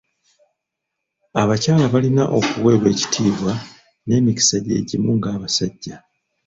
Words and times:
Abakyala 1.41 1.85
balina 1.93 2.23
okuweebwa 2.37 2.87
ekitiibwa 2.93 3.53
n'emikisa 4.07 4.55
gyegimu 4.65 5.09
ng'abasajja. 5.17 5.95